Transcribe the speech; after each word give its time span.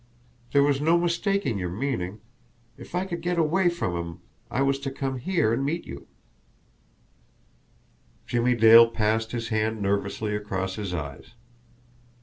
There 0.51 0.63
was 0.63 0.81
no 0.81 0.97
mistaking 0.97 1.59
your 1.59 1.69
meaning 1.69 2.21
if 2.75 2.95
I 2.95 3.05
could 3.05 3.21
get 3.21 3.37
away 3.37 3.69
from 3.69 3.95
him, 3.95 4.19
I 4.49 4.63
was 4.63 4.79
to 4.79 4.89
come 4.89 5.19
here 5.19 5.53
and 5.53 5.63
meet 5.63 5.85
you." 5.85 6.07
Jimmie 8.25 8.55
Dale 8.55 8.87
passed 8.89 9.31
his 9.31 9.49
hand 9.49 9.79
nervously 9.79 10.35
across 10.35 10.73
his 10.75 10.91
eyes. 10.91 11.35